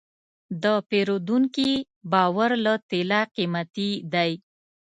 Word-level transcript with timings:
د 0.63 0.65
پیرودونکي 0.89 1.71
باور 2.11 2.51
له 2.65 2.73
طلا 2.89 3.21
قیمتي 3.35 3.89
دی. 4.13 4.31